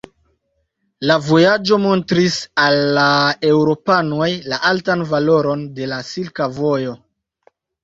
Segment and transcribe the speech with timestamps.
[1.09, 3.05] La vojaĝo montris al la
[3.51, 6.99] eŭropanoj la altan valoron de la Silka Vojo.